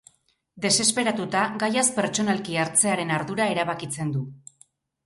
Desesperatuta, 0.65 1.43
gaiaz 1.65 1.85
pertsonalki 1.99 2.59
hartzearen 2.65 3.17
ardura 3.21 3.53
erabakitzen 3.57 4.15
du. 4.19 4.27